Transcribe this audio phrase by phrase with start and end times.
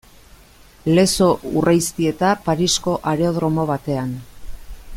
[0.99, 1.27] Lezo
[1.59, 4.17] Urreiztieta Parisko aerodromo batean.